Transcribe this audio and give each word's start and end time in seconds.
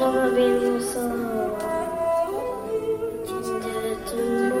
Doğru 0.00 0.36
bir 0.36 0.66
insan 0.66 1.10
Şiddetin 3.26 4.52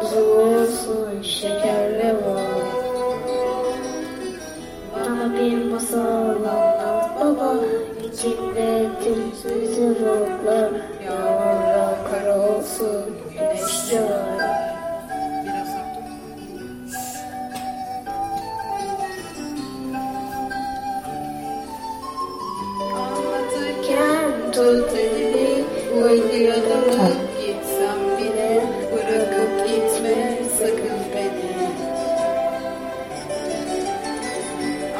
Bizim 0.00 0.26
olsun 0.30 1.22
şekerli 1.22 2.08
var. 2.08 2.64
Bana 4.94 5.34
bir 5.34 5.70
masal 5.70 5.98
anlat 6.00 7.10
baba. 7.20 7.54
İçinde 8.04 8.88
tüm 9.04 9.32
sözü 9.42 9.86
ruhlar. 10.00 10.70
yağmur 11.04 11.33
Uykuya 26.04 26.54
dalıp 26.54 27.18
gitsem 27.40 28.00
bile 28.18 28.62
Bırakıp 28.92 29.68
gitme 29.68 30.38
sakın 30.58 31.00
beni. 31.14 31.68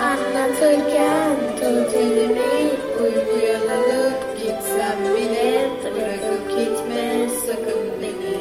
Anlatırken 0.03 1.37
tut 1.61 1.95
elimi 1.95 2.71
Uykuya 3.03 3.61
dalıp 3.61 4.19
gitsem 4.39 4.99
bile 5.17 5.71
Bırakıp 5.85 6.49
gitme 6.51 7.29
sakın 7.47 7.85
beni. 8.03 8.37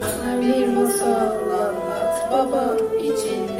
Bana 0.00 0.42
bir 0.42 0.66
masal 0.66 1.50
anlat 1.50 2.32
baba 2.32 2.76
İçinde 3.02 3.57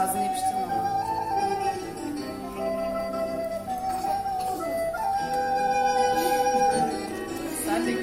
Ağzını 0.00 0.24
yapıştırma 0.24 0.64
ama. 0.64 0.90
Sen 7.66 7.86
bir 7.86 7.96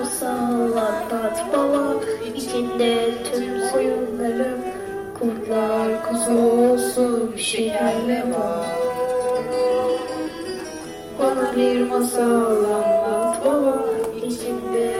masal 0.00 0.26
anlat 0.26 1.44
baba 1.52 1.94
İçinde 2.36 3.14
tüm 3.32 3.62
oyunlarım 3.76 4.60
Kurtlar 5.18 6.08
kuzu 6.08 6.75
şekerle 7.38 8.24
var 8.32 8.66
Bana 11.18 11.56
bir 11.56 11.80
masal 11.80 12.64
anlat 12.64 13.44
baba 13.44 13.84
İçinde 14.26 14.96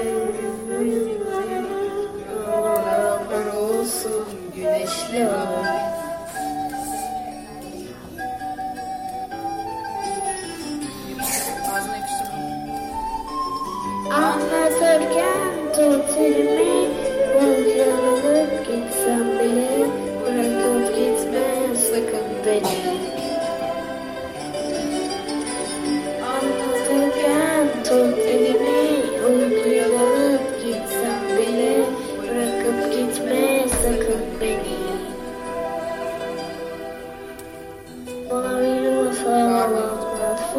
Yollar 2.46 3.56
olsun 3.56 4.26
Ağzına 11.76 11.96
yapıştırma. 11.96 12.36
Anlatırken 14.14 15.72
tut 15.74 16.16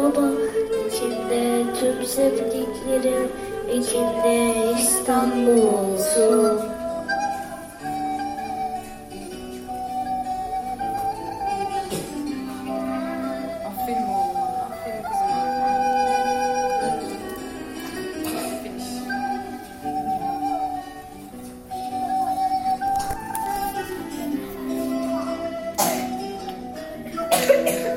baba 0.08 0.28
İçinde 0.88 1.64
tüm 1.80 2.06
sevdiklerim 2.06 3.28
içinde 3.72 4.54
İstanbul 4.80 5.62
olsun 5.62 6.60
Aferin 13.66 14.02
oğluma. 14.02 14.68
Aferin 14.70 15.02
kızıma. 15.02 15.38
Aferin. 27.30 27.87